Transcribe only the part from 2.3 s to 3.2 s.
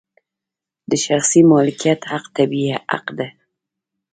طبیعي حق